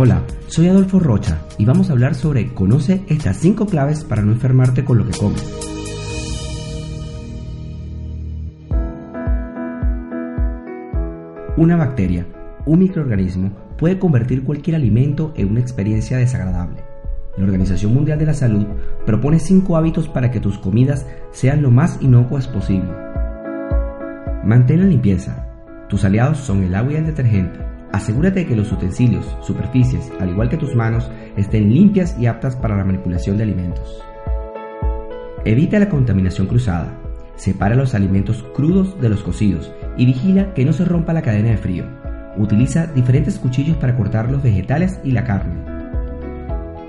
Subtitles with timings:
[0.00, 4.30] Hola, soy Adolfo Rocha y vamos a hablar sobre conoce estas 5 claves para no
[4.30, 5.44] enfermarte con lo que comes.
[11.56, 12.28] Una bacteria,
[12.64, 16.84] un microorganismo, puede convertir cualquier alimento en una experiencia desagradable.
[17.36, 18.68] La Organización Mundial de la Salud
[19.04, 22.92] propone 5 hábitos para que tus comidas sean lo más inocuas posible.
[24.44, 25.48] Mantén la limpieza.
[25.88, 27.77] Tus aliados son el agua y el detergente.
[27.92, 32.54] Asegúrate de que los utensilios, superficies, al igual que tus manos, estén limpias y aptas
[32.54, 34.02] para la manipulación de alimentos.
[35.44, 36.98] Evita la contaminación cruzada.
[37.36, 41.50] Separa los alimentos crudos de los cocidos y vigila que no se rompa la cadena
[41.50, 41.84] de frío.
[42.36, 45.64] Utiliza diferentes cuchillos para cortar los vegetales y la carne.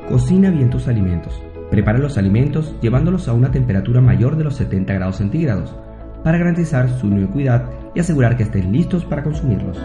[0.10, 1.42] Cocina bien tus alimentos.
[1.72, 5.76] Prepara los alimentos llevándolos a una temperatura mayor de los 70 grados centígrados
[6.24, 9.80] para garantizar su inocuidad y asegurar que estén listos para consumirlos.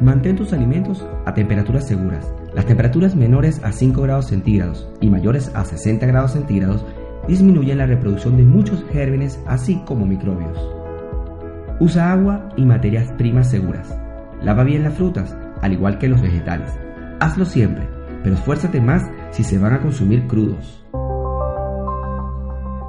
[0.00, 2.32] Mantén tus alimentos a temperaturas seguras.
[2.54, 6.84] Las temperaturas menores a 5 grados centígrados y mayores a 60 grados centígrados
[7.28, 10.58] disminuyen la reproducción de muchos gérmenes así como microbios.
[11.78, 13.94] Usa agua y materias primas seguras.
[14.42, 16.70] Lava bien las frutas, al igual que los vegetales.
[17.20, 20.84] Hazlo siempre pero esfuérzate más si se van a consumir crudos.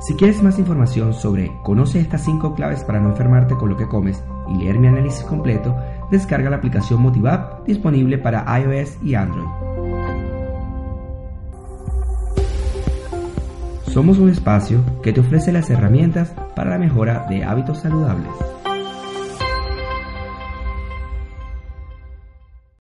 [0.02, 3.88] Si quieres más información sobre Conoce estas 5 claves para no enfermarte con lo que
[3.88, 5.76] comes y leer mi análisis completo,
[6.12, 9.48] descarga la aplicación Motivap disponible para iOS y Android.
[13.88, 18.32] Somos un espacio que te ofrece las herramientas para la mejora de hábitos saludables.